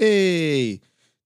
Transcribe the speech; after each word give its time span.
Hey, 0.00 0.74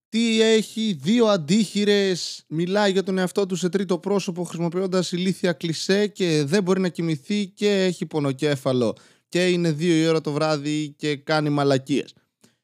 τι 0.08 0.42
έχει, 0.42 0.98
δύο 1.00 1.26
αντίχειρες. 1.26 2.44
Μιλάει 2.48 2.92
για 2.92 3.02
τον 3.02 3.18
εαυτό 3.18 3.46
του 3.46 3.56
σε 3.56 3.68
τρίτο 3.68 3.98
πρόσωπο 3.98 4.44
χρησιμοποιώντας 4.44 5.12
ηλίθια 5.12 5.52
κλισέ 5.52 6.06
και 6.06 6.44
δεν 6.46 6.62
μπορεί 6.62 6.80
να 6.80 6.88
κοιμηθεί 6.88 7.46
και 7.46 7.70
έχει 7.70 8.06
πονοκέφαλο. 8.06 8.96
Και 9.28 9.48
είναι 9.48 9.72
δύο 9.72 9.94
η 9.94 10.06
ώρα 10.06 10.20
το 10.20 10.32
βράδυ 10.32 10.94
και 10.96 11.16
κάνει 11.16 11.50
μαλακίες. 11.50 12.14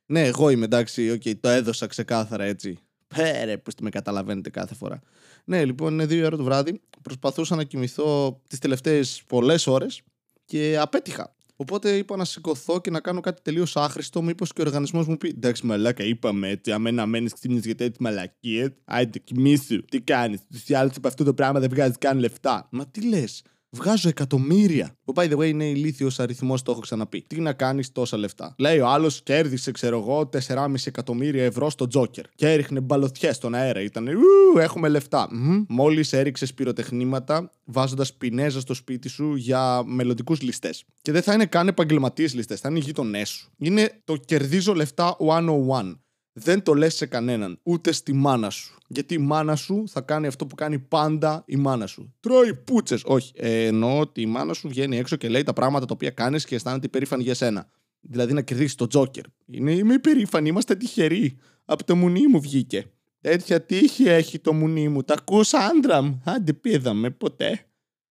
Ναι, 0.07 0.25
εγώ 0.25 0.49
είμαι 0.51 0.65
εντάξει, 0.65 1.19
okay, 1.19 1.37
το 1.41 1.49
έδωσα 1.49 1.87
ξεκάθαρα 1.87 2.45
έτσι. 2.45 2.79
Πέρε, 3.15 3.59
πώς 3.59 3.75
με 3.81 3.91
καταλαβαίνετε 3.91 4.51
κάθε 4.51 4.75
φορά. 4.75 5.01
Ναι, 5.45 5.65
λοιπόν, 5.65 5.93
είναι 5.93 6.07
δύο 6.07 6.19
η 6.19 6.25
ώρα 6.25 6.37
το 6.37 6.45
βράδυ. 6.45 6.81
Προσπαθούσα 7.03 7.57
να 7.57 7.65
κοιμηθώ 7.65 8.41
τις 8.47 8.59
τελευταίες 8.59 9.23
πολλές 9.27 9.67
ώρες 9.67 10.03
και 10.45 10.79
απέτυχα. 10.81 11.37
Οπότε 11.61 11.97
είπα 11.97 12.17
να 12.17 12.25
σηκωθώ 12.25 12.81
και 12.81 12.91
να 12.91 13.01
κάνω 13.01 13.21
κάτι 13.21 13.43
τελείως 13.43 13.77
άχρηστο. 13.77 14.23
Μήπως 14.23 14.53
και 14.53 14.61
ο 14.61 14.65
οργανισμός 14.65 15.07
μου 15.07 15.17
πει: 15.17 15.29
Εντάξει, 15.29 15.67
μαλάκα, 15.67 16.05
είπαμε 16.05 16.49
έτσι. 16.49 16.73
Αμένα 16.73 17.07
μένει 17.07 17.31
ξύπνη 17.31 17.59
γιατί 17.59 17.85
έτσι 17.85 18.03
μαλακίες. 18.03 18.71
Άιτε, 18.85 19.19
κοιμήσου. 19.19 19.85
Τι 19.85 20.01
κάνεις. 20.01 20.41
Τους 20.51 20.69
ή 20.69 20.75
άλλους 20.75 20.97
από 20.97 21.09
αυτό 21.09 21.25
το 21.25 21.35
πράγμα 21.35 21.61
δεν 21.61 21.69
βγάζεις 21.69 21.99
καν 21.99 22.19
λεφτά. 22.19 22.69
Μα 22.71 22.87
τι 22.87 23.09
λες. 23.09 23.43
Βγάζω 23.71 24.09
εκατομμύρια. 24.09 24.97
Που 25.05 25.13
by 25.17 25.31
the 25.31 25.37
way 25.37 25.47
είναι 25.49 25.65
ηλίθιος 25.65 26.21
αριθμός, 26.21 26.63
το 26.63 26.71
έχω 26.71 26.81
ξαναπεί. 26.81 27.23
Τι 27.23 27.41
να 27.41 27.53
κάνεις 27.53 27.93
τόσα 27.93 28.17
λεφτά; 28.17 28.55
Λέει 28.59 28.79
ο 28.79 28.89
άλλος 28.89 29.23
κέρδισε, 29.23 29.71
ξέρω 29.71 29.99
εγώ, 29.99 30.27
4,5 30.27 30.75
εκατομμύρια 30.85 31.45
ευρώ 31.45 31.71
στο 31.71 31.87
Τζόκερ. 31.87 32.25
Και 32.35 32.53
έριχνε 32.53 32.81
μπαλωθιέ 32.81 33.33
στον 33.33 33.55
αέρα. 33.55 33.81
Ήταν 33.83 34.09
ου, 34.09 34.59
έχουμε 34.59 34.89
λεφτά. 34.89 35.29
Mm-hmm. 35.29 35.65
Μόλις 35.69 36.13
έριξες 36.13 36.55
πυροτεχνήματα 36.55 37.51
βάζοντας 37.65 38.15
πινέζα 38.15 38.61
στο 38.61 38.75
σπίτι 38.75 39.09
σου 39.09 39.35
για 39.35 39.83
μελλοντικούς 39.87 40.41
ληστές. 40.41 40.85
Και 41.03 41.13
δεν 41.13 41.23
θα 41.23 41.33
είναι 41.33 41.47
καν 41.47 41.69
επαγγελματίες 41.69 42.35
ληστές, 42.35 42.61
θα 42.61 42.69
είναι 42.69 42.79
οι 42.79 42.83
γείτονές 42.83 43.29
σου. 43.29 43.51
Είναι 43.59 44.01
το 44.05 44.17
κερδίζω 44.17 44.75
λεφτά 44.75 45.17
101 45.19 45.99
δεν 46.39 46.63
το 46.63 46.75
λες 46.75 46.95
σε 46.95 47.07
κανέναν, 47.07 47.59
ούτε 47.63 47.93
στη 47.93 48.13
μάνα 48.13 48.51
σου. 48.51 48.79
Γιατί 48.89 49.15
η 49.15 49.19
μάνα 49.19 49.57
σου 49.57 49.85
θα 49.89 50.01
κάνει 50.01 50.27
αυτό 50.27 50.47
που 50.47 50.55
κάνει 50.55 50.79
πάντα 50.79 51.43
η 51.47 51.57
μάνα 51.57 51.87
σου. 51.87 52.15
Τρώει 52.21 52.55
πούτσες. 52.55 53.03
Όχι. 53.05 53.33
Ε, 53.37 53.65
εννοώ 53.65 53.99
ότι 53.99 54.21
η 54.21 54.27
μάνα 54.27 54.53
σου 54.53 54.69
βγαίνει 54.69 54.97
έξω 54.97 55.17
και 55.17 55.29
λέει 55.29 55.43
τα 55.43 55.53
πράγματα 55.53 55.87
τα 55.87 55.95
οποία 55.95 56.11
κάνεις 56.11 56.45
και 56.45 56.55
αισθάνεται 56.55 56.87
υπερήφανη 56.87 57.23
για 57.23 57.35
σένα. 57.35 57.71
Δηλαδή 58.01 58.33
να 58.33 58.43
κερδίσεις 58.43 58.75
το 58.75 58.87
Τζόκερ. 58.87 59.25
Είναι, 59.47 59.73
είμαι 59.73 59.95
υπερήφανη, 59.95 60.49
είμαστε 60.49 60.75
τυχεροί. 60.75 61.39
Από 61.65 61.85
το 61.85 61.97
μουνί 61.97 62.27
μου 62.27 62.41
βγήκε. 62.41 62.91
Τέτοια 63.21 63.63
τύχη 63.63 64.05
έχει 64.05 64.39
το 64.39 64.53
μουνί 64.53 64.89
μου. 64.89 65.03
Τα 65.03 65.15
ακούς 65.19 65.55
άντρα 65.55 66.03
μου. 66.03 66.23
Άντε 66.25 66.53
πήδαμε 66.53 67.11
ποτέ. 67.11 67.67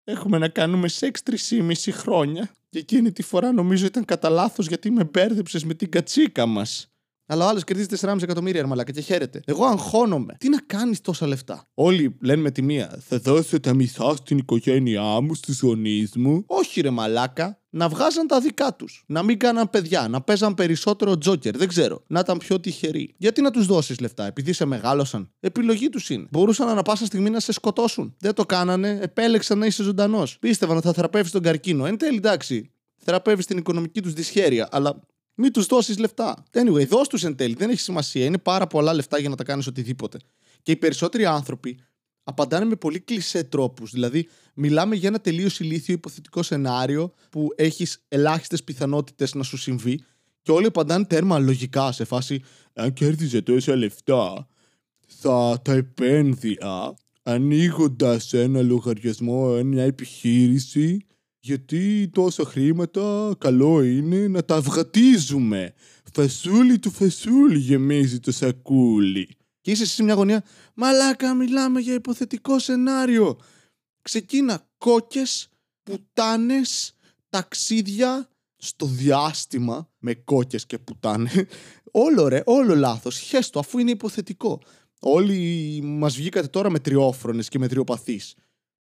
Έχουμε 0.05 0.39
να 0.39 0.49
κάνουμε 0.49 0.89
σεξ 0.89 1.23
3,5 1.51 1.73
χρόνια. 1.91 2.51
Και 2.69 2.79
εκείνη 2.79 3.13
τη 3.13 3.23
φορά 3.23 3.53
νομίζω 3.53 3.87
ήταν 3.87 4.05
κατά 4.05 4.29
λάθος 4.29 4.67
γιατί 4.67 4.91
με 4.91 5.05
μπέρδεψες 5.05 5.65
με 5.65 5.75
την 5.75 5.91
κατσίκα 5.91 6.47
μας. 6.47 6.96
Αλλά 7.27 7.45
ο 7.45 7.49
άλλος 7.49 7.65
κερδίζει 7.65 7.89
4,5 8.01 8.23
εκατομμύρια 8.23 8.61
αρμαλάκα 8.61 8.93
και 8.93 9.01
χαίρεται. 9.01 9.41
Εγώ 9.45 9.65
αγχώνομαι. 9.65 10.35
Τι 10.39 10.49
να 10.49 10.59
κάνεις 10.67 11.01
τόσα 11.01 11.27
λεφτά; 11.27 11.69
Όλοι 11.75 12.17
λένε 12.21 12.43
με 12.43 12.51
τη 12.51 12.63
μία, 12.63 12.99
θα 13.09 13.19
δώσω 13.19 13.61
τα 13.61 13.75
μισά 13.75 14.17
στην 14.17 14.39
οικογένειά 14.39 15.21
μου, 15.21 15.35
στους 15.35 15.61
γονείς 15.61 16.17
μου. 16.17 16.45
Όχι, 16.47 16.81
ρε 16.81 16.91
μαλάκα. 16.91 17.61
Να 17.71 17.89
βγάζαν 17.89 18.27
τα 18.27 18.41
δικά 18.41 18.75
τους. 18.75 19.05
Να 19.07 19.23
μην 19.23 19.39
κάναν 19.39 19.71
παιδιά. 19.71 20.09
Να 20.09 20.21
παίζαν 20.21 20.55
περισσότερο 20.55 21.19
τζόκερ. 21.19 21.57
Δεν 21.57 21.69
ξέρω. 21.69 22.03
Να 22.07 22.21
ήταν 22.21 22.39
πιο 22.39 22.61
τυχεροί. 22.61 23.15
Γιατί 23.17 23.43
να 23.43 23.51
τους 23.51 23.67
δώσεις 23.67 24.01
λεφτά, 24.01 24.27
επειδή 24.27 24.53
σε 24.53 24.65
μεγάλωσαν; 24.65 25.31
Επιλογή 25.41 25.89
τους 25.89 26.11
είναι. 26.11 26.27
Μπορούσαν 26.31 26.69
ανα 26.69 26.83
πάσα 26.83 27.07
στιγμή 27.07 27.31
να 27.31 27.41
σε 27.41 27.53
σκοτώσουν. 27.53 28.15
Δεν 28.19 28.35
το 28.35 28.47
κάνανε. 28.47 28.99
Επέλεξαν 29.03 29.59
να 29.59 29.67
είσαι 29.67 29.83
ζωντανός. 29.83 30.39
Πίστευαν 30.39 30.77
ότι 30.77 30.87
θα 30.87 30.93
θεραπεύεις 30.93 31.31
τον 31.31 31.43
καρκίνο. 31.43 31.87
Εν 31.87 31.97
τέλει, 31.97 32.17
εντάξει. 32.17 32.71
Θεραπεύεις 32.97 33.47
την 33.47 33.59
οικονομική 33.59 34.03
τους 34.03 34.13
δυσχέρεια. 34.13 34.69
Αλλά 34.71 35.01
μην 35.37 35.53
τους 35.53 35.67
δώσεις 35.67 35.99
λεφτά. 35.99 36.45
Anyway, 36.51 36.87
δώσ' 36.87 37.09
τους 37.09 37.25
εν 37.25 37.37
τέλει. 37.37 37.55
Δεν 37.55 37.71
έχει 37.71 37.81
σημασία. 37.81 38.25
Είναι 38.25 38.39
πάρα 38.39 38.67
πολλά 38.67 38.95
λεφτά 38.95 39.19
για 39.19 39.29
να 39.29 39.37
τα 39.37 39.45
κάνεις 39.45 39.67
οτιδήποτε. 39.67 40.19
Και 40.63 40.73
οι 40.73 40.77
περισσότεροι 40.77 41.27
άνθρωποι 41.27 41.79
απαντάνε 42.25 42.65
με 42.65 42.77
πολύ 42.77 43.01
κλεισέ 43.01 43.45
τρόπους. 43.45 43.91
Δηλαδή, 43.91 44.29
μιλάμε 44.55 44.95
για 44.95 45.09
ένα 45.09 45.21
τελείως 45.21 45.61
ηλίθιο 45.61 45.95
υποθετικό 45.95 46.43
σενάριο 46.43 47.13
που 47.31 47.49
έχεις 47.57 48.05
ελάχιστες 48.09 48.65
πιθανότητες 48.65 49.35
να 49.35 49.43
σου 49.43 49.57
συμβεί 49.57 50.01
και 50.43 50.53
όλοι 50.53 50.67
απαντάνε 50.67 51.05
τέρμα 51.05 51.39
λογικά 51.39 51.93
σε 51.93 52.05
φάση 52.05 52.43
Αν 52.73 52.93
κέρδιζε 52.93 53.43
τόσα 53.43 53.77
λεφτά, 53.77 54.47
θα 55.07 55.61
τα 55.65 55.73
επένδυα 55.73 56.97
ανοίγοντας 57.23 58.33
ένα 58.33 58.63
λογαριασμό, 58.63 59.63
μια 59.65 59.83
επιχείρηση 59.83 61.07
γιατί 61.47 62.09
τόσα 62.13 62.45
χρήματα 62.45 63.35
καλό 63.39 63.83
είναι 63.83 64.29
να 64.29 64.45
τα 64.45 64.57
αυγατίζουμε. 64.57 65.75
Φασούλι 66.13 66.79
του 66.79 66.91
φασούλι 66.91 67.59
γεμίζει 67.59 68.21
το 68.21 68.33
σακούλι. 68.33 69.29
Και 69.61 69.71
είσαι 69.71 69.87
σε 69.87 70.03
μια 70.03 70.15
γωνία, 70.15 70.45
μαλάκα 70.75 71.35
μιλάμε 71.35 71.81
για 71.81 71.95
υποθετικό 71.95 72.59
σενάριο. 72.59 73.39
Ξεκίνα 74.03 74.69
κόκκες, 74.79 75.49
πουτάνες, 75.83 76.95
ταξίδια 77.29 78.29
στο 78.57 78.87
διάστημα 78.87 79.91
με 79.99 80.15
κόκκες 80.15 80.67
και 80.67 80.79
πουτάνε. 80.79 81.31
όλο 81.91 82.29
ρε, 82.29 82.43
όλο 82.45 82.75
λάθος. 82.75 83.19
Χέστο, 83.19 83.59
αφού 83.59 83.79
είναι 83.79 83.91
υποθετικό. 83.91 84.61
Όλοι 85.01 85.81
μας 85.83 86.17
βγήκατε 86.17 86.47
τώρα 86.47 86.71
με 86.71 86.79
τριόφρονες 86.79 87.49
και 87.49 87.59
με 87.59 87.69
τριοπαθείς 87.69 88.35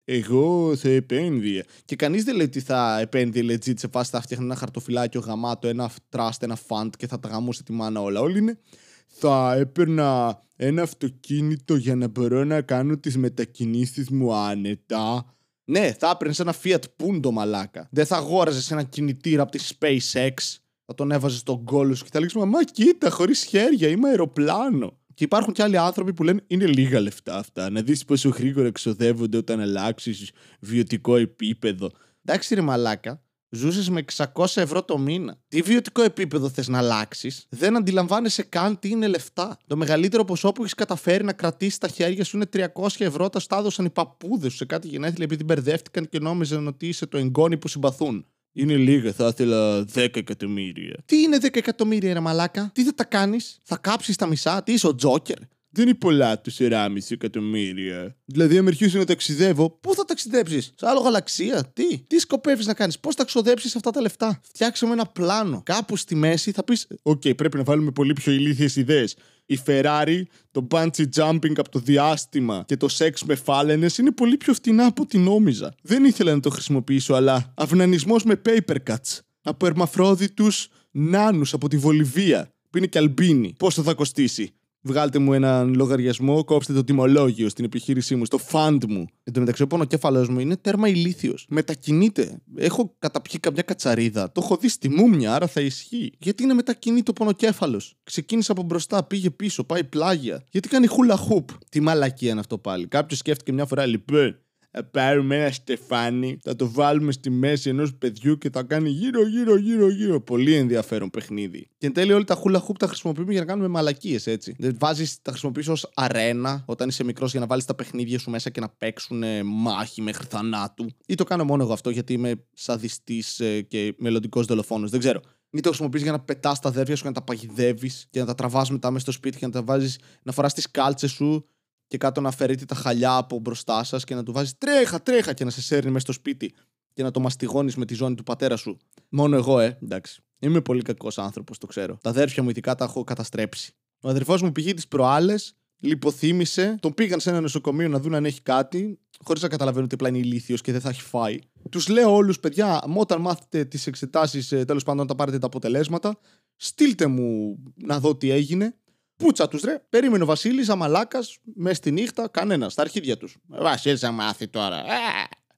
εγώ 0.04 0.76
θα 0.76 0.88
επένδυα. 0.88 1.64
Και 1.84 1.96
κανείς 1.96 2.24
δεν 2.24 2.36
λέει 2.36 2.46
ότι 2.46 2.60
θα 2.60 2.98
επένδυε 3.00 3.42
legit 3.42 3.78
σε 3.78 3.88
φάση 3.88 4.10
θα 4.10 4.20
φτιάχνει 4.20 4.44
ένα 4.44 4.54
χαρτοφυλάκιο 4.54 5.20
γαμάτο, 5.20 5.68
ένα 5.68 5.90
trust, 6.10 6.40
ένα 6.40 6.58
fund 6.68 6.88
και 6.98 7.06
θα 7.06 7.20
τα 7.20 7.28
γαμούσε 7.28 7.62
τη 7.62 7.72
μάνα 7.72 8.00
όλα. 8.00 8.20
Όλοι 8.20 8.38
είναι. 8.38 8.58
Θα 9.06 9.54
έπαιρνα 9.54 10.42
ένα 10.56 10.82
αυτοκίνητο 10.82 11.76
για 11.76 11.96
να 11.96 12.08
μπορώ 12.08 12.44
να 12.44 12.60
κάνω 12.60 12.96
τις 12.96 13.16
μετακινήσεις 13.16 14.10
μου 14.10 14.34
άνετα. 14.34 15.34
Ναι, 15.64 15.92
θα 15.98 16.10
έπαιρνες 16.10 16.40
ένα 16.40 16.54
Fiat 16.62 16.82
Punto 17.02 17.30
μαλάκα. 17.30 17.88
Δεν 17.90 18.06
θα 18.06 18.16
αγόραζες 18.16 18.70
ένα 18.70 18.82
κινητήρα 18.82 19.42
από 19.42 19.50
τη 19.50 19.68
SpaceX. 19.78 20.58
Θα 20.86 20.94
τον 20.94 21.10
έβαζες 21.10 21.38
στον 21.38 21.64
κόλο 21.64 21.94
σου 21.94 22.04
και 22.04 22.10
θα 22.12 22.18
λέγεις 22.18 22.34
Μα 22.34 22.64
κοίτα, 22.64 23.10
χωρίς 23.10 23.44
χέρια, 23.44 23.88
είμαι 23.88 24.08
αεροπλάνο. 24.08 24.98
Και 25.14 25.24
υπάρχουν 25.24 25.52
και 25.52 25.62
άλλοι 25.62 25.76
άνθρωποι 25.76 26.12
που 26.12 26.22
λένε 26.22 26.44
είναι 26.46 26.66
λίγα 26.66 27.00
λεφτά 27.00 27.38
αυτά. 27.38 27.70
Να 27.70 27.82
δεις 27.82 28.04
πόσο 28.04 28.28
γρήγορα 28.28 28.66
εξοδεύονται 28.66 29.36
όταν 29.36 29.60
αλλάξεις 29.60 30.30
βιωτικό 30.60 31.16
επίπεδο. 31.16 31.90
Εντάξει, 32.24 32.54
ρε 32.54 32.60
Μαλάκα, 32.60 33.22
ζούσες 33.50 33.88
με 33.88 34.04
600 34.16 34.46
ευρώ 34.54 34.82
το 34.82 34.98
μήνα. 34.98 35.38
Τι 35.48 35.62
βιωτικό 35.62 36.02
επίπεδο 36.02 36.48
θες 36.48 36.68
να 36.68 36.78
αλλάξεις, 36.78 37.46
δεν 37.48 37.76
αντιλαμβάνεσαι 37.76 38.42
καν 38.42 38.78
τι 38.78 38.88
είναι 38.88 39.06
λεφτά. 39.06 39.58
Το 39.66 39.76
μεγαλύτερο 39.76 40.24
ποσό 40.24 40.52
που 40.52 40.60
έχεις 40.60 40.74
καταφέρει 40.74 41.24
να 41.24 41.32
κρατήσεις 41.32 41.78
τα 41.78 41.88
χέρια 41.88 42.24
σου 42.24 42.36
είναι 42.36 42.46
300 42.52 42.86
ευρώ. 42.98 43.28
Τα 43.28 43.38
στάδωσαν 43.38 43.84
οι 43.84 43.90
παππούδες 43.90 44.50
σου 44.50 44.56
σε 44.56 44.64
κάτι 44.64 44.88
γενέθλια 44.88 45.24
επειδή 45.24 45.44
μπερδεύτηκαν 45.44 46.08
και 46.08 46.18
νόμιζαν 46.18 46.66
ότι 46.66 46.88
είσαι 46.88 47.06
το 47.06 47.18
εγγόνι 47.18 47.56
που 47.56 47.68
συμπαθούν. 47.68 48.26
Είναι 48.56 48.76
λίγα, 48.76 49.12
θα 49.12 49.26
ήθελα 49.26 49.84
10 49.94 50.16
εκατομμύρια. 50.16 50.96
Τι 51.06 51.22
είναι 51.22 51.36
10 51.36 51.56
εκατομμύρια, 51.56 52.12
ρε 52.12 52.20
Μαλάκα, 52.20 52.70
τι 52.74 52.84
θα 52.84 52.94
τα 52.94 53.04
κάνεις, 53.04 53.58
θα 53.62 53.76
κάψεις 53.76 54.16
τα 54.16 54.26
μισά, 54.26 54.62
τι 54.62 54.72
είσαι 54.72 54.86
ο 54.86 54.94
Τζόκερ; 54.94 55.38
Δεν 55.74 55.84
είναι 55.86 55.94
πολλά 55.94 56.40
του 56.40 56.52
4,5 56.58 56.88
εκατομμύρια. 57.08 58.16
Δηλαδή, 58.24 58.58
αν 58.58 58.66
αρχίσω 58.66 58.98
να 58.98 59.04
ταξιδεύω, 59.04 59.70
πού 59.70 59.94
θα 59.94 60.04
ταξιδέψεις, 60.04 60.64
σε 60.64 60.86
άλλο 60.86 61.00
γαλαξία, 61.00 61.70
τι, 61.72 61.98
τι 61.98 62.18
σκοπεύεις 62.18 62.66
να 62.66 62.74
κάνεις, 62.74 62.98
πώς 62.98 63.14
θα 63.14 63.24
ξοδέψεις 63.24 63.76
αυτά 63.76 63.90
τα 63.90 64.00
λεφτά; 64.00 64.40
Φτιάξαμε 64.42 64.92
ένα 64.92 65.06
πλάνο. 65.06 65.62
Κάπου 65.64 65.96
στη 65.96 66.14
μέση 66.14 66.52
θα 66.52 66.64
πεις: 66.64 66.86
Οκ, 67.02 67.22
okay, 67.24 67.36
πρέπει 67.36 67.56
να 67.56 67.62
βάλουμε 67.62 67.90
πολύ 67.90 68.12
πιο 68.12 68.32
ηλίθιες 68.32 68.76
ιδέες. 68.76 69.16
Η 69.46 69.58
Ferrari, 69.66 70.22
το 70.50 70.66
bungee 70.70 71.08
jumping 71.16 71.56
από 71.56 71.68
το 71.70 71.78
διάστημα 71.78 72.64
και 72.66 72.76
το 72.76 72.88
σεξ 72.88 73.24
με 73.24 73.34
φάλαινες 73.34 73.98
είναι 73.98 74.10
πολύ 74.10 74.36
πιο 74.36 74.54
φτηνά 74.54 74.86
από 74.86 75.02
ό,τι 75.02 75.18
νόμιζα. 75.18 75.74
Δεν 75.82 76.04
ήθελα 76.04 76.34
να 76.34 76.40
το 76.40 76.50
χρησιμοποιήσω, 76.50 77.14
αλλά 77.14 77.52
αυνανισμός 77.56 78.24
με 78.24 78.40
paper 78.46 78.76
cuts. 78.86 79.18
Από 79.42 79.66
ερμαφρόδιτους 79.66 80.68
νάνους 80.90 81.52
από 81.52 81.68
τη 81.68 81.76
Βολιβία, 81.76 82.48
που 82.70 82.78
είναι 82.78 82.86
και 82.86 82.98
αλμπίνοι. 82.98 83.54
Πόσο 83.58 83.82
θα 83.82 83.94
κοστίσει; 83.94 84.54
Βγάλτε 84.86 85.18
μου 85.18 85.32
έναν 85.32 85.74
λογαριασμό, 85.74 86.44
κόψτε 86.44 86.72
το 86.72 86.84
τιμολόγιο 86.84 87.48
στην 87.48 87.64
επιχείρησή 87.64 88.16
μου, 88.16 88.24
στο 88.24 88.38
fund 88.50 88.78
μου. 88.88 89.06
Εν 89.24 89.32
τω 89.32 89.40
μεταξύ, 89.40 89.62
ο 89.62 89.66
πονοκέφαλος 89.66 90.28
μου 90.28 90.40
είναι 90.40 90.56
τέρμα 90.56 90.88
ηλίθιος. 90.88 91.46
Μετακινείται. 91.48 92.42
Έχω 92.56 92.94
καταπιεί 92.98 93.40
καμιά 93.40 93.62
κατσαρίδα. 93.62 94.32
Το 94.32 94.40
έχω 94.44 94.56
δει 94.56 94.68
στη 94.68 94.88
μούμια, 94.88 95.34
άρα 95.34 95.46
θα 95.46 95.60
ισχύει. 95.60 96.12
Γιατί 96.18 96.42
είναι 96.42 96.54
μετακινείται 96.54 97.10
ο 97.10 97.12
πονοκέφαλος; 97.12 97.94
Ξεκίνησε 98.04 98.52
από 98.52 98.62
μπροστά, 98.62 99.04
πήγε 99.04 99.30
πίσω, 99.30 99.64
πάει 99.64 99.84
πλάγια. 99.84 100.44
Γιατί 100.50 100.68
κάνει 100.68 100.86
χούλα 100.86 101.16
χουπ. 101.16 101.48
Τι 101.68 101.80
μαλακία 101.80 102.30
είναι 102.30 102.40
αυτό 102.40 102.58
πάλι; 102.58 102.86
Κάποιος 102.86 103.18
σκέφτηκε 103.18 103.52
μια 103.52 103.66
φορά, 103.66 103.86
λοιπόν, 103.86 104.38
θα 104.76 104.84
πάρουμε 104.84 105.36
ένα 105.36 105.50
στεφάνι, 105.50 106.38
θα 106.42 106.56
το 106.56 106.70
βάλουμε 106.70 107.12
στη 107.12 107.30
μέση 107.30 107.68
ενός 107.68 107.94
παιδιού 107.94 108.38
και 108.38 108.50
θα 108.50 108.62
κάνει 108.62 108.90
γύρω, 108.90 109.28
γύρω, 109.28 109.56
γύρω, 109.56 109.88
γύρω. 109.88 110.20
Πολύ 110.20 110.54
ενδιαφέρον 110.54 111.10
παιχνίδι. 111.10 111.68
Και 111.78 111.86
εν 111.86 111.92
τέλει, 111.92 112.12
όλοι 112.12 112.24
τα 112.24 112.34
χούλα 112.34 112.58
χούπ 112.58 112.76
τα 112.76 112.86
χρησιμοποιούμε 112.86 113.32
για 113.32 113.40
να 113.40 113.46
κάνουμε 113.46 113.68
μαλακίες, 113.68 114.26
έτσι. 114.26 114.54
Δεν 114.58 114.76
βάζεις, 114.78 115.22
τα 115.22 115.30
χρησιμοποιείς 115.30 115.68
ως 115.68 115.90
αρένα 115.94 116.64
όταν 116.66 116.88
είσαι 116.88 117.04
μικρός 117.04 117.30
για 117.30 117.40
να 117.40 117.46
βάλεις 117.46 117.64
τα 117.64 117.74
παιχνίδια 117.74 118.18
σου 118.18 118.30
μέσα 118.30 118.50
και 118.50 118.60
να 118.60 118.68
παίξουν 118.68 119.24
μάχη 119.44 120.02
μέχρι 120.02 120.26
θανάτου. 120.30 120.86
Ή 121.06 121.14
το 121.14 121.24
κάνω 121.24 121.44
μόνο 121.44 121.62
εγώ 121.62 121.72
αυτό 121.72 121.90
γιατί 121.90 122.12
είμαι 122.12 122.44
σαδιστής 122.52 123.40
ε, 123.40 123.60
και 123.60 123.94
μελλοντικός 123.98 124.46
δολοφόνος. 124.46 124.90
Δεν 124.90 125.00
ξέρω. 125.00 125.20
Ή 125.50 125.60
το 125.60 125.68
χρησιμοποιείς 125.68 126.02
για 126.02 126.12
να 126.12 126.20
πετάς 126.20 126.60
τα 126.60 126.68
αδέρφια 126.68 126.96
σου 126.96 127.02
και 127.02 127.08
να 127.08 127.14
τα 127.14 127.22
παγιδεύεις 127.22 128.06
και 128.10 128.20
να 128.20 128.26
τα 128.26 128.34
τραβάς 128.34 128.70
μετά 128.70 128.90
μέσα 128.90 129.02
στο 129.02 129.12
σπίτι 129.12 129.38
και 129.38 129.46
να 129.46 129.52
τα 129.52 129.62
βάζεις 129.62 129.98
να 130.22 130.32
φοράς 130.32 130.54
τις 130.54 130.70
κάλτσες 130.70 131.10
σου 131.10 131.48
και 131.86 131.98
κάτω 131.98 132.20
να 132.20 132.28
αφαιρείται 132.28 132.64
τα 132.64 132.74
χαλιά 132.74 133.16
από 133.16 133.38
μπροστά 133.38 133.84
σας 133.84 134.04
και 134.04 134.14
να 134.14 134.22
του 134.22 134.32
βάζει 134.32 134.52
τρέχα, 134.58 135.02
τρέχα 135.02 135.32
και 135.32 135.44
να 135.44 135.50
σε 135.50 135.62
σέρνει 135.62 135.90
μέσα 135.90 136.04
στο 136.04 136.12
σπίτι 136.12 136.54
και 136.92 137.02
να 137.02 137.10
το 137.10 137.20
μαστιγώνεις 137.20 137.76
με 137.76 137.84
τη 137.84 137.94
ζώνη 137.94 138.14
του 138.14 138.22
πατέρα 138.22 138.56
σου. 138.56 138.76
Μόνο 139.08 139.36
εγώ, 139.36 139.58
ε, 139.58 139.78
εντάξει. 139.82 140.22
Είμαι 140.38 140.60
πολύ 140.60 140.82
κακός 140.82 141.18
άνθρωπος, 141.18 141.58
το 141.58 141.66
ξέρω. 141.66 141.98
Τα 142.02 142.10
αδέρφια 142.10 142.42
μου 142.42 142.48
ειδικά 142.48 142.74
τα 142.74 142.84
έχω 142.84 143.04
καταστρέψει. 143.04 143.74
Ο 144.00 144.08
αδερφός 144.08 144.42
μου 144.42 144.52
πηγαίνει 144.52 144.74
τις 144.74 144.88
προάλλες, 144.88 145.54
λιποθύμησε, 145.78 146.76
τον 146.80 146.94
πήγαν 146.94 147.20
σε 147.20 147.30
ένα 147.30 147.40
νοσοκομείο 147.40 147.88
να 147.88 148.00
δουν 148.00 148.14
αν 148.14 148.24
έχει 148.24 148.42
κάτι, 148.42 148.98
χωρίς 149.24 149.42
να 149.42 149.48
καταλαβαίνουν 149.48 149.84
ότι 149.84 149.94
απλά 149.94 150.08
είναι 150.08 150.18
ηλίθιος 150.18 150.60
και 150.60 150.72
δεν 150.72 150.80
θα 150.80 150.88
έχει 150.88 151.02
φάει. 151.02 151.38
Τους 151.70 151.88
λέω 151.88 152.14
όλους, 152.14 152.40
παιδιά, 152.40 152.84
όταν 152.96 153.20
μάθετε 153.20 153.64
τις 153.64 153.86
εξετάσεις, 153.86 154.48
τέλος 154.48 154.82
πάντων, 154.82 155.02
όταν 155.02 155.16
πάρετε 155.16 155.38
τα 155.38 155.46
αποτελέσματα, 155.46 156.18
στείλτε 156.56 157.06
μου 157.06 157.58
να 157.74 158.00
δω 158.00 158.16
τι 158.16 158.30
έγινε. 158.30 158.74
Πούτσα 159.16 159.48
τους 159.48 159.62
ρε. 159.62 159.84
Περίμενε 159.88 160.22
ο 160.22 160.26
Βασίλης, 160.26 160.68
αμαλάκα, 160.68 161.18
μες 161.54 161.76
στη 161.76 161.90
νύχτα, 161.90 162.28
κανένας, 162.28 162.72
στα 162.72 162.82
αρχίδια 162.82 163.16
τους. 163.16 163.36
Βασίλης, 163.46 164.00
θα 164.00 164.10
μάθει 164.10 164.48
τώρα. 164.48 164.76
Ε, 164.76 164.82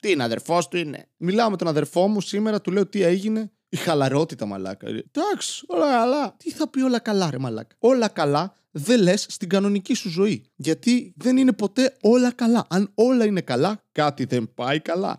τι 0.00 0.10
είναι, 0.10 0.22
αδερφός 0.22 0.68
του 0.68 0.76
είναι. 0.76 1.08
Μιλάω 1.16 1.50
με 1.50 1.56
τον 1.56 1.68
αδερφό 1.68 2.08
μου 2.08 2.20
σήμερα, 2.20 2.60
του 2.60 2.70
λέω 2.70 2.86
τι 2.86 3.02
έγινε. 3.02 3.50
Η 3.68 3.76
χαλαρότητα, 3.76 4.46
μαλάκα. 4.46 4.86
Εντάξει, 4.88 5.64
όλα 5.66 5.90
καλά. 5.90 6.36
Τι 6.36 6.50
θα 6.50 6.68
πει 6.68 6.80
όλα 6.80 6.98
καλά, 6.98 7.30
ρε 7.30 7.38
μαλάκα. 7.38 7.76
Όλα 7.78 8.08
καλά 8.08 8.56
δεν 8.70 9.00
λες 9.00 9.26
στην 9.28 9.48
κανονική 9.48 9.94
σου 9.94 10.08
ζωή. 10.08 10.50
Γιατί 10.56 11.14
δεν 11.16 11.36
είναι 11.36 11.52
ποτέ 11.52 11.96
όλα 12.00 12.32
καλά. 12.32 12.66
Αν 12.70 12.90
όλα 12.94 13.24
είναι 13.24 13.40
καλά, 13.40 13.82
κάτι 13.92 14.24
δεν 14.24 14.54
πάει 14.54 14.80
καλά. 14.80 15.16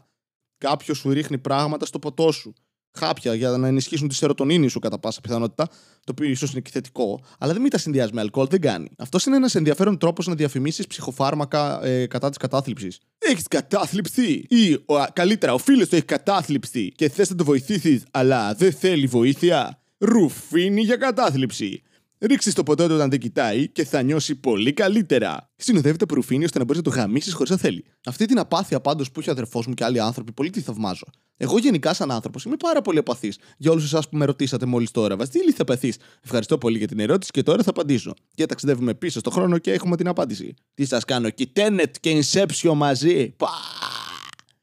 Κάποιος 0.58 0.98
σου 0.98 1.10
ρίχνει 1.10 1.38
πράγματα 1.38 1.86
στο 1.86 2.00
ποτό 2.00 2.32
σου 2.32 2.54
χάπια 2.98 3.34
για 3.34 3.50
να 3.50 3.68
ενισχύσουν 3.68 4.08
τη 4.08 4.16
σερωτονίνη 4.16 4.68
σου 4.68 4.80
κατά 4.80 5.00
πάσα 5.00 5.22
πιθανότητα, 5.22 5.68
το 6.04 6.12
οποίο 6.12 6.30
ίσως 6.30 6.52
είναι 6.52 6.62
και 6.62 6.70
θετικό, 6.74 7.22
αλλά 7.40 7.54
δεν 7.54 7.62
μην 7.62 7.72
τα 7.72 7.78
συνδυάζει 7.78 8.14
με 8.14 8.22
αλκοόλ, 8.22 8.48
δεν 8.50 8.62
κάνει. 8.62 8.90
Αυτός 8.98 9.26
είναι 9.26 9.36
ένας 9.36 9.56
ενδιαφέρον 9.56 9.98
τρόπος 9.98 10.28
να 10.28 10.36
διαφημίσεις 10.36 10.88
ψυχοφάρμακα 10.88 11.86
ε, 11.86 12.08
κατά 12.08 12.30
της 12.30 12.38
κατάθλιψης. 12.38 13.00
Έχεις 13.18 13.48
κατάθλιψη, 13.48 14.46
ή 14.50 14.74
ο, 14.74 14.96
καλύτερα, 15.14 15.54
ο 15.54 15.58
φίλος 15.58 15.90
του 15.90 15.96
έχει 15.96 16.06
κατάθλιψη 16.06 16.92
και 16.96 17.10
θες 17.10 17.30
να 17.30 17.36
το 17.36 17.44
βοηθήσεις, 17.44 18.04
αλλά 18.12 18.54
δεν 18.54 18.74
θέλει 18.74 19.08
βοήθεια. 19.08 19.82
Ρουφίνι 19.98 20.82
για 20.82 20.96
κατάθλιψη. 20.96 21.82
Ρίξει 22.20 22.56
το 22.56 22.64
ποτό 22.64 22.88
του 22.88 22.94
όταν 22.94 23.10
δεν 23.10 23.20
κοιτάει 23.20 23.70
και 23.70 23.86
θα 23.86 24.02
νιώσει 24.02 24.36
πολύ 24.36 24.74
καλύτερα. 24.74 25.50
Συνοδεύεται 25.56 26.04
από 26.04 26.16
ρουφίνι 26.16 26.44
ώστε 26.44 26.58
να 26.58 26.66
μπορείς 26.66 26.84
να 26.84 26.92
το 26.92 26.98
γαμίσεις 26.98 27.34
χωρίς 27.34 27.50
να 27.50 27.58
θέλει. 27.58 27.86
Αυτή 28.06 28.26
την 28.26 28.40
απάθεια 28.40 28.80
πάντως 28.80 29.12
που 29.12 29.20
έχει 29.20 29.30
ο 29.30 29.32
αδερφός 29.32 29.68
μου 29.68 29.74
και 29.74 29.84
άλλοι 29.84 30.00
άνθρωποι, 30.00 30.32
πολύ 30.32 30.50
τη 30.50 30.62
θαυμάζω. 30.62 31.06
Εγώ 31.38 31.58
γενικά, 31.58 31.94
σαν 31.94 32.12
άνθρωπος, 32.12 32.44
είμαι 32.44 32.56
πάρα 32.58 32.82
πολύ 32.82 32.98
απαθής. 32.98 33.38
Για 33.58 33.72
όλους 33.72 33.84
εσάς 33.84 34.10
που 34.10 34.18
με 34.18 34.26
ρωτήσατε 34.26 34.66
μόλις 34.66 34.92
τώρα, 34.92 35.16
Βαστίλη 35.16 35.44
ηλίθεια 35.44 35.94
Ευχαριστώ 36.24 36.58
πολύ 36.58 36.78
για 36.78 36.88
την 36.88 37.00
ερώτηση 37.00 37.32
και 37.32 37.44
τώρα 37.44 37.64
θα 37.64 37.70
απαντήσω. 37.70 38.14
Και 38.36 38.46
ταξιδεύουμε 38.46 38.94
πίσω 38.94 39.20
στο 39.20 39.30
χρόνο 39.30 39.58
και 39.58 39.72
έχουμε 39.72 39.96
την 39.96 40.08
απάντηση. 40.08 40.54
Τι 40.74 40.86
σας 40.86 41.06
κάνω, 41.06 41.30
και 41.30 41.50
Tenet 41.56 41.92
και 42.00 42.24
Inception 42.24 42.74
μαζί; 42.76 43.30
Πα! 43.30 43.50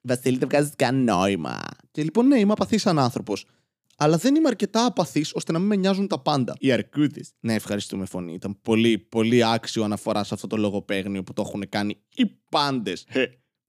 Βασίλη, 0.00 0.38
δεν 0.38 0.48
βγάζεις 0.48 0.72
καν 0.76 1.04
νόημα. 1.04 1.60
Και 1.90 2.02
λοιπόν, 2.02 2.26
ναι, 2.26 2.38
είμαι 2.38 2.52
απαθής 2.52 2.82
σαν 2.82 2.98
άνθρωπος 2.98 3.46
αλλά 3.96 4.16
δεν 4.16 4.34
είμαι 4.34 4.48
αρκετά 4.48 4.84
απαθής 4.84 5.34
ώστε 5.34 5.52
να 5.52 5.58
μην 5.58 5.68
με 5.68 5.76
νοιάζουν 5.76 6.08
τα 6.08 6.18
πάντα. 6.18 6.54
Οι 6.58 6.72
αρκούδε. 6.72 7.24
Ναι, 7.40 7.54
ευχαριστούμε 7.54 8.04
φωνή. 8.04 8.32
Ήταν 8.32 8.58
πολύ, 8.62 8.98
πολύ 8.98 9.44
άξιο 9.44 9.84
αναφορά 9.84 10.24
σε 10.24 10.34
αυτό 10.34 10.46
το 10.46 10.56
λογοπαίγνιο 10.56 11.22
που 11.22 11.32
το 11.32 11.42
έχουν 11.46 11.64
κάνει 11.68 11.98
οι 12.14 12.26
πάντες. 12.50 13.06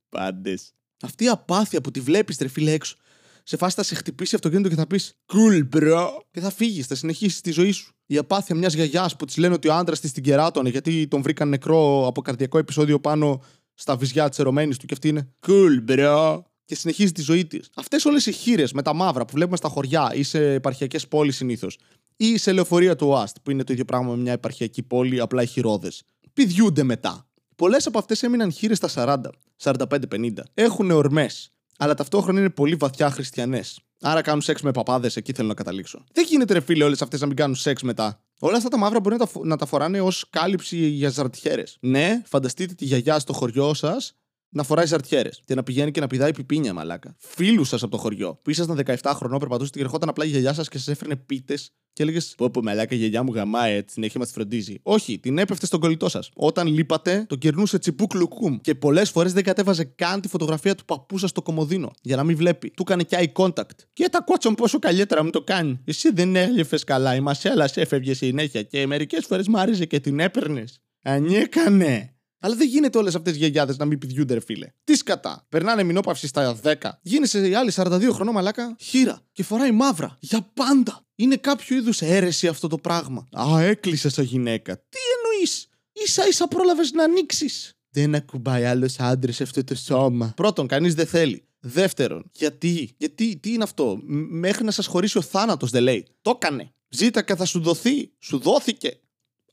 Πάντες. 0.10 0.74
Αυτή 1.02 1.24
η 1.24 1.28
απάθεια 1.28 1.82
που 1.82 1.92
τη 1.92 2.00
βλέπεις, 2.00 2.38
τρεφίλε 2.38 2.72
έξω. 2.72 2.96
Σε 3.44 3.58
φάση 3.58 3.76
θα 3.76 3.84
σε 3.84 3.96
χτυπήσει 3.96 4.36
αυτοκίνητο 4.36 4.70
και 4.70 4.76
θα 4.76 4.88
πεις 4.88 5.14
Cool, 5.34 5.76
bro. 5.76 6.08
Και 6.32 6.40
θα 6.40 6.50
φύγεις, 6.50 6.88
θα 6.88 6.96
συνεχίσεις 6.96 7.42
τη 7.42 7.52
ζωή 7.52 7.72
σου. 7.72 7.94
Η 8.06 8.18
απάθεια 8.18 8.56
μιας 8.56 8.74
γιαγιάς 8.74 9.16
που 9.16 9.26
της 9.26 9.38
λένε 9.38 9.54
ότι 9.54 9.68
ο 9.68 9.74
άντρας 9.74 10.00
της 10.00 10.12
την 10.12 10.24
κεράτωνε 10.24 10.70
γιατί 10.70 11.08
τον 11.08 11.22
βρήκαν 11.22 11.50
νεκρό 11.50 12.08
από 12.08 12.22
καρδιακό 12.22 12.58
επεισόδιο 12.58 13.00
πάνω 13.00 13.42
στα 13.74 13.98
βυζιά 13.98 14.30
της 14.30 14.40
ερωμένης 14.40 14.78
του 14.78 14.86
και 14.86 14.94
αυτή 14.94 15.08
είναι 15.08 15.34
Cool, 15.48 15.90
bro 15.90 16.42
και 16.66 16.76
συνεχίζει 16.76 17.12
τη 17.12 17.22
ζωή 17.22 17.46
της. 17.46 17.70
Αυτές 17.76 18.06
όλες 18.06 18.26
οι 18.26 18.32
χείρες 18.32 18.74
με 18.74 18.82
τα 18.82 18.94
μαύρα 18.94 19.26
που 19.26 19.34
βλέπουμε 19.34 19.58
στα 19.58 19.70
χωριά 19.70 20.12
ή 20.14 20.24
σε 20.24 20.54
επαρχιακές 20.54 21.08
πόλεις 21.08 21.36
συνήθως, 21.36 21.78
ή 22.18 22.38
σε 22.38 22.52
λεωφορεία 22.52 22.96
του 22.96 23.08
ΟΑΣΤ, 23.08 23.36
που 23.44 23.52
είναι 23.52 23.64
το 23.64 23.74
ίδιο 23.74 23.86
πράγμα 23.86 24.12
με 24.16 24.22
μια 24.22 24.32
επαρχιακή 24.32 24.84
πόλη, 24.84 25.20
απλά 25.20 25.42
έχει 25.42 25.62
ρόδε, 25.62 25.92
πηδιούνται 26.34 26.84
μετά. 26.84 27.28
Πολλές 27.56 27.88
από 27.88 27.98
αυτές 27.98 28.24
έμειναν 28.24 28.52
χείρες 28.52 28.78
στα 28.78 28.90
40, 28.90 29.30
45-50. 29.64 30.34
Έχουν 30.54 30.92
ορμές, 30.92 31.52
αλλά 31.78 31.94
ταυτόχρονα 31.94 32.40
είναι 32.40 32.50
πολύ 32.50 32.76
βαθιά 32.76 33.10
χριστιανές. 33.10 33.80
Άρα 34.02 34.22
κάνουν 34.22 34.42
σεξ 34.42 34.62
με 34.62 34.72
παπάδες, 34.72 35.16
εκεί 35.16 35.34
θέλω 35.34 35.48
να 35.48 35.54
καταλήξω. 35.54 36.04
Δεν 36.14 36.26
γίνεται 36.28 36.54
ρε 36.54 36.60
φίλε 36.60 36.84
όλες 36.84 37.02
αυτές 37.02 37.20
να 37.20 37.28
μην 37.28 37.36
κάνουν 37.36 37.56
σεξ 37.56 37.82
μετά. 37.82 38.20
Όλα 38.40 38.58
αυτά 38.58 38.70
τα 38.70 38.78
μαύρα 38.78 39.00
μπορεί 39.00 39.18
να 39.18 39.26
τα, 39.26 39.32
να 39.44 39.56
τα 39.56 39.66
φοράνε 39.66 40.02
ως 40.02 40.26
κάλυψη 40.30 40.78
για 40.78 41.10
ζαρτιέρες. 41.10 41.78
Ναι, 41.80 42.22
φανταστείτε 42.26 42.74
τη 42.74 42.86
γιαγιά 42.86 43.20
στο 43.20 43.34
χωριό 43.34 43.74
σας 43.74 44.16
να 44.56 44.64
φοράει 44.64 44.86
ζαρτιέρε 44.86 45.30
και 45.46 45.56
να 45.56 45.64
πηγαίνει 45.64 45.92
και 45.92 46.00
να 46.00 46.08
πηδάει 46.08 46.34
πιπίνια, 46.34 46.74
μαλάκα. 46.74 47.16
Φίλους 47.18 47.68
σας 47.68 47.84
από 47.84 47.92
το 47.92 47.98
χωριό 47.98 48.40
που 48.42 48.50
ήσασταν 48.50 48.80
17 48.86 48.96
χρονών, 49.16 49.40
περπατούσατε 49.40 49.78
και 49.78 49.84
ερχόταν 49.84 50.10
απλά 50.10 50.26
η 50.26 50.28
γιαγιά 50.28 50.54
σας 50.54 50.70
και 50.70 50.78
σας 50.78 50.88
έφερνε 50.88 51.16
πίτες 51.16 51.72
και 51.94 52.04
έλεγες 52.04 52.34
Πω 52.38 52.50
πω 52.50 52.62
μαλάκα, 52.62 52.96
η 52.96 52.98
γιαγιά 52.98 53.24
μου 53.24 53.34
γαμάει, 53.34 53.78
την 53.78 53.90
συνέχεια 53.90 54.20
μας 54.20 54.32
φροντίζει. 54.32 54.80
Όχι, 54.84 55.20
την 55.20 55.38
έπεφτε 55.38 55.66
στον 55.66 55.80
κολλητό 55.80 56.10
σας. 56.10 56.32
Όταν 56.36 56.68
λείπατε, 56.68 57.26
το 57.30 57.36
κερνούσε 57.36 57.80
τσιπούκ 57.80 58.14
λουκούμ. 58.14 58.58
Και 58.62 58.76
πολλές 58.76 59.10
φορές 59.10 59.34
δεν 59.34 59.44
κατέβαζε 59.44 59.84
καν 59.84 60.22
τη 60.22 60.28
φωτογραφία 60.28 60.76
του 60.76 60.86
παππού 60.86 61.18
σας 61.18 61.30
στο 61.30 61.42
κομμωδίνο 61.42 61.92
για 62.02 62.16
να 62.16 62.24
μην 62.24 62.38
βλέπει. 62.38 62.70
Του 62.70 62.84
έκανε 62.88 63.04
και 63.04 63.18
eye 63.20 63.44
contact. 63.44 63.80
Και 63.94 64.10
τα 64.10 64.22
κότσον 64.22 64.56
πόσο 64.56 64.80
καλύτερα 64.80 65.24
μου 65.24 65.30
το 65.30 65.42
κάνει. 65.42 65.80
Εσύ 65.86 66.12
δεν 66.14 66.36
έλειφες 66.36 66.84
καλά, 66.84 67.16
η 67.16 67.20
μασέλας 67.20 67.78
έφευγε 67.78 68.14
συνέχεια 68.14 68.64
και 68.64 68.88
μερικές 68.88 69.26
φορές 69.26 69.48
μ' 69.48 69.58
άρεσε 69.58 69.86
και 69.86 70.00
την 70.00 70.20
έπαιρνες. 70.20 70.80
Αν 71.02 71.26
έκανε. 71.26 72.15
Αλλά 72.46 72.56
δεν 72.56 72.68
γίνεται 72.68 72.98
όλες 72.98 73.16
αυτές 73.16 73.34
οι 73.34 73.38
γιαγιάδες 73.38 73.78
να 73.78 73.86
μην 73.86 74.00
πηδιούνται, 74.00 74.34
ρε 74.34 74.40
φίλε. 74.40 74.68
Τι 74.84 74.96
σκατά. 74.96 75.46
Περνάνε 75.50 75.84
μηνόπαυση 75.84 76.28
στα 76.28 76.60
10. 76.64 76.74
Γίνεσαι 77.02 77.48
η 77.48 77.54
άλλη 77.54 77.72
42 77.76 78.10
χρονών 78.12 78.34
μαλάκα 78.34 78.76
χείρα 78.80 79.22
και 79.32 79.44
φοράει 79.44 79.72
μαύρα. 79.72 80.18
Για 80.20 80.52
πάντα. 80.54 81.06
Είναι 81.16 81.36
κάποιο 81.36 81.76
είδους 81.76 82.02
αίρεση 82.02 82.48
αυτό 82.48 82.68
το 82.68 82.78
πράγμα. 82.78 83.28
Α, 83.32 83.62
έκλεισε 83.62 84.10
σαν 84.10 84.26
γυναίκα. 84.26 84.76
Τι 84.78 84.98
εννοείς; 85.16 85.68
σα 86.04 86.28
ίσα 86.28 86.48
πρόλαβες 86.48 86.92
να 86.92 87.04
ανοίξεις. 87.04 87.74
Δεν 87.90 88.16
ακουμπάει 88.16 88.64
άλλος 88.64 89.00
άντρε 89.00 89.32
αυτό 89.42 89.64
το 89.64 89.76
σώμα. 89.76 90.34
Πρώτον, 90.36 90.68
κανείς 90.68 90.94
δεν 90.96 91.08
θέλει. 91.08 91.48
Δεύτερον, 91.60 92.30
γιατί, 92.34 92.96
γιατί, 92.98 93.38
τι 93.38 93.54
είναι 93.54 93.64
αυτό; 93.64 94.00
Μέχρι 94.30 94.64
να 94.64 94.72
σας 94.72 94.86
χωρίσει 94.86 95.18
ο 95.18 95.22
θάνατος, 95.22 95.72
δεν 95.72 95.84
λέει. 95.84 96.08
Το 96.22 96.40
έκανε. 96.42 96.70
Ζήτα 96.90 97.22
και 97.22 97.36
θα 97.36 97.46
σου 97.46 97.60
δοθεί. 97.60 98.12
Σου 98.20 98.38
δόθηκε 98.38 99.00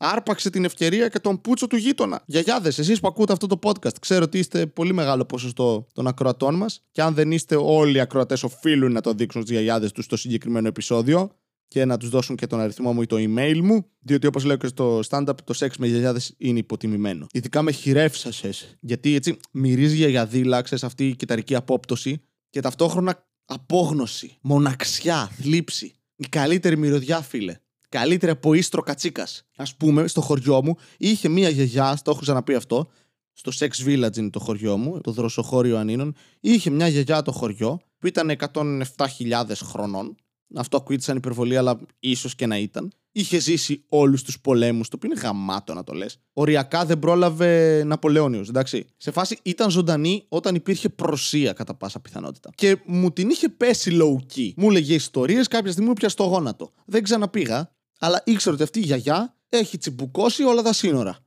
άρπαξε 0.02 0.50
την 0.50 0.64
ευκαιρία 0.64 1.08
και 1.08 1.19
τον 1.19 1.40
πούτσο 1.40 1.66
του 1.66 1.76
γείτονα. 1.76 2.22
Γιαγιάδες, 2.26 2.79
εσείς 2.79 3.00
που 3.00 3.08
ακούτε 3.08 3.32
αυτό 3.32 3.46
το 3.46 3.58
podcast, 3.62 3.98
ξέρω 4.00 4.24
ότι 4.24 4.38
είστε 4.38 4.67
πολύ 4.67 4.93
μεγάλο 4.93 5.24
ποσοστό 5.24 5.86
των 5.93 6.06
ακροατών 6.06 6.55
μας. 6.55 6.84
Και 6.91 7.03
αν 7.03 7.15
δεν 7.15 7.32
είστε 7.32 7.56
όλοι 7.56 7.96
οι 7.96 8.00
ακροατές, 8.00 8.43
οφείλουν 8.43 8.93
να 8.93 9.00
το 9.00 9.12
δείξουν 9.12 9.43
στι 9.43 9.53
γιαγιάδες 9.53 9.93
τους 9.93 10.05
στο 10.05 10.17
συγκεκριμένο 10.17 10.69
επεισόδιο 10.69 11.31
και 11.69 11.84
να 11.84 11.96
τους 11.96 12.08
δώσουν 12.08 12.36
και 12.36 12.46
τον 12.46 12.60
αριθμό 12.60 12.93
μου 12.93 13.03
ή 13.03 13.06
το 13.06 13.17
email 13.19 13.60
μου. 13.62 13.86
Διότι 13.98 14.26
όπως 14.26 14.44
λέω 14.44 14.56
και 14.56 14.67
στο 14.67 15.00
stand-up, 15.08 15.34
το 15.44 15.53
σεξ 15.53 15.76
με 15.76 15.86
γιαγιάδες 15.86 16.34
είναι 16.38 16.58
υποτιμημένο. 16.58 17.26
Ειδικά 17.32 17.62
με 17.62 17.72
χειρεύσασες. 17.72 18.76
Γιατί 18.81 19.15
έτσι 19.15 19.36
μυρίζει 19.50 19.96
γιαγιαδίλα, 19.96 20.62
ξέρει 20.62 20.81
αυτή 20.84 21.08
η 21.08 21.17
κυταρική 21.17 21.55
απόπτωση 21.55 22.22
και 22.50 22.60
ταυτόχρονα 22.60 23.26
απόγνωση, 23.44 24.38
μοναξιά, 24.41 25.31
θλίψη. 25.41 25.94
Η 26.17 26.29
καλύτερη 26.29 26.76
μυρωδιά, 26.76 27.20
φίλε 27.20 27.56
καλύτερα 27.93 28.32
από 28.32 28.55
ίστρο 28.55 28.82
κατσίκας. 28.82 29.44
Α 29.56 29.65
πούμε, 29.77 30.06
στο 30.06 30.20
χωριό 30.20 30.63
μου 30.63 30.77
είχε 30.99 31.29
μία 31.29 31.49
γιαγιά, 31.49 31.99
το 32.05 32.11
έχω 32.11 32.20
ξαναπεί 32.20 32.55
αυτό, 32.55 32.91
στο 33.32 33.53
Sex 33.58 33.87
Village 33.87 34.17
είναι 34.17 34.31
το 34.31 34.39
χωριό 34.39 34.77
μου, 34.77 35.01
το 35.01 35.11
δροσοχώριο 35.11 35.79
Ανίνων, 35.79 36.15
είχε 36.41 36.70
μια 36.70 36.89
γιαγιά 36.89 37.22
το 37.22 37.32
χωριό 37.32 37.81
που 37.99 38.06
ήταν 38.06 38.37
107.000 38.39 39.44
χρονών. 39.65 40.17
Αυτό 40.55 40.77
ακούγεται 40.77 41.03
σαν 41.03 41.17
υπερβολή, 41.17 41.56
αλλά 41.56 41.81
ίσως 41.99 42.34
και 42.34 42.46
να 42.46 42.58
ήταν. 42.58 42.93
Είχε 43.13 43.39
ζήσει 43.39 43.84
όλους 43.89 44.22
τους 44.22 44.41
πολέμους, 44.41 44.89
το 44.89 44.96
οποίο 44.96 45.11
είναι 45.13 45.20
γαμάτο 45.20 45.75
να 45.75 45.84
το 45.84 45.93
λες. 45.93 46.19
Οριακά 46.32 46.84
δεν 46.84 46.99
πρόλαβε 46.99 47.82
Ναπολέονιο, 47.84 48.44
εντάξει. 48.49 48.87
Σε 48.96 49.11
φάση 49.11 49.39
ήταν 49.43 49.70
ζωντανή 49.70 50.25
όταν 50.29 50.55
υπήρχε 50.55 50.89
προσία 50.89 51.53
κατά 51.53 51.75
πάσα 51.75 52.01
πιθανότητα. 52.01 52.51
Και 52.55 52.77
μου 52.87 53.11
την 53.11 53.29
είχε 53.29 53.49
πέσει 53.49 53.99
low 54.01 54.37
key. 54.37 54.53
Μου 54.56 54.69
έλεγε 54.69 54.94
ιστορίες, 54.94 55.49
κάποια 55.49 55.70
στιγμή 55.70 55.89
μου 55.89 55.94
πιαστό 55.94 56.25
γόνατο. 56.25 56.70
Δεν 56.84 57.03
ξαναπήγα, 57.03 57.71
αλλά 58.04 58.22
ήξερα 58.24 58.54
ότι 58.54 58.62
αυτή 58.62 58.78
η 58.78 58.82
γιαγιά 58.82 59.36
έχει 59.48 59.78
τσιμπουκώσει 59.78 60.42
όλα 60.42 60.62
τα 60.62 60.72
σύνορα. 60.72 61.18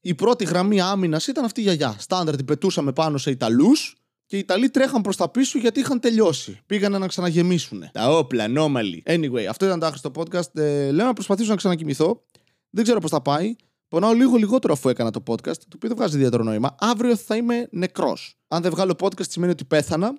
Η 0.00 0.14
πρώτη 0.14 0.44
γραμμή 0.44 0.80
άμυνας 0.80 1.26
ήταν 1.26 1.44
αυτή 1.44 1.60
η 1.60 1.62
γιαγιά. 1.62 1.96
Στάνταρ 1.98 2.36
την 2.36 2.44
πετούσαμε 2.44 2.92
πάνω 2.92 3.18
σε 3.18 3.30
Ιταλούς 3.30 3.96
και 4.26 4.36
οι 4.36 4.38
Ιταλοί 4.38 4.70
τρέχαν 4.70 5.02
προς 5.02 5.16
τα 5.16 5.28
πίσω 5.28 5.58
γιατί 5.58 5.80
είχαν 5.80 6.00
τελειώσει. 6.00 6.60
Πήγανε 6.66 6.98
να 6.98 7.06
ξαναγεμίσουν. 7.06 7.90
Τα 7.92 8.10
όπλα, 8.18 8.48
νόμαλοι. 8.48 9.02
Anyway, 9.06 9.44
αυτό 9.44 9.66
ήταν 9.66 9.78
το 9.78 9.86
άχρηστο 9.86 10.10
podcast. 10.14 10.56
Ε, 10.58 10.90
λέω 10.90 11.06
να 11.06 11.12
προσπαθήσω 11.12 11.50
να 11.50 11.56
ξανακοιμηθώ. 11.56 12.24
Δεν 12.70 12.84
ξέρω 12.84 13.00
πώς 13.00 13.10
θα 13.10 13.22
πάει. 13.22 13.56
Πονάω 13.88 14.12
λίγο 14.12 14.36
λιγότερο 14.36 14.72
αφού 14.72 14.88
έκανα 14.88 15.10
το 15.10 15.22
podcast, 15.26 15.56
το 15.56 15.74
οποίο 15.74 15.88
δεν 15.88 15.96
βγάζει 15.96 16.16
ιδιαίτερο 16.16 16.42
νόημα. 16.42 16.74
Αύριο 16.78 17.16
θα 17.16 17.36
είμαι 17.36 17.68
νεκρός. 17.70 18.38
Αν 18.48 18.62
δεν 18.62 18.70
βγάλω 18.70 18.94
podcast 19.00 19.28
σημαίνει 19.28 19.52
ότι 19.52 19.64
πέθανα. 19.64 20.14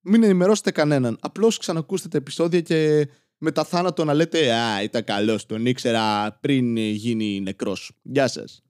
Μην 0.00 0.22
ενημερώσετε 0.22 0.70
κανέναν. 0.70 1.16
Απλώς 1.20 1.58
ξανακούστε 1.58 2.08
τα 2.08 2.16
επεισόδια 2.16 2.60
και 2.60 3.08
μετά 3.42 3.64
θάνατο 3.64 4.04
να 4.04 4.14
λέτε 4.14 4.52
«Α, 4.52 4.82
ήταν 4.82 5.04
καλός, 5.04 5.46
τον 5.46 5.66
ήξερα 5.66 6.32
πριν 6.40 6.76
γίνει 6.76 7.40
νεκρός». 7.40 7.92
Γεια 8.02 8.28
σας. 8.28 8.62